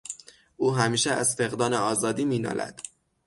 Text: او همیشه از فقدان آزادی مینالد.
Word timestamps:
او 0.57 0.75
همیشه 0.75 1.11
از 1.11 1.35
فقدان 1.35 1.73
آزادی 1.73 2.25
مینالد. 2.25 2.81